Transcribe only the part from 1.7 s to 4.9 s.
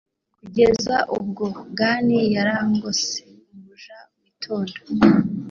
gan yarangose Umuja witonda